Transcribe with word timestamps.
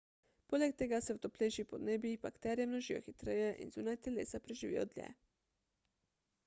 poleg 0.51 0.71
tega 0.81 0.99
se 1.07 1.15
v 1.17 1.19
toplejših 1.25 1.67
podnebjih 1.73 2.15
bakterije 2.23 2.67
množijo 2.71 3.03
hitreje 3.09 3.53
in 3.67 3.73
zunaj 3.77 4.01
telesa 4.09 4.43
preživijo 4.47 4.87
dlje 4.95 5.11